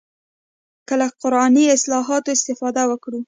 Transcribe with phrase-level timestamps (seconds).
[0.87, 3.19] که له قراني اصطلاحاتو استفاده وکړو.